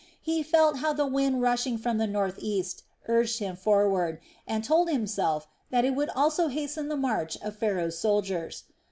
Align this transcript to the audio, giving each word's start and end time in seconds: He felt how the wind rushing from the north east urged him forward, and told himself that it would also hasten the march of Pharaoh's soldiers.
He 0.19 0.41
felt 0.41 0.77
how 0.77 0.93
the 0.93 1.05
wind 1.05 1.43
rushing 1.43 1.77
from 1.77 1.99
the 1.99 2.07
north 2.07 2.39
east 2.39 2.81
urged 3.07 3.37
him 3.37 3.55
forward, 3.55 4.17
and 4.47 4.63
told 4.63 4.89
himself 4.89 5.47
that 5.69 5.85
it 5.85 5.93
would 5.95 6.09
also 6.15 6.47
hasten 6.47 6.87
the 6.87 6.97
march 6.97 7.37
of 7.39 7.57
Pharaoh's 7.57 7.99
soldiers. 7.99 8.63